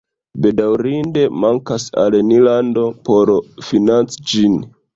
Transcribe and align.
Bedaŭrinde 0.43 1.25
mankas 1.43 1.85
al 2.05 2.17
ni 2.31 2.41
lando 2.49 2.87
por 3.11 3.35
financi 3.69 4.27
ĝin 4.33 4.61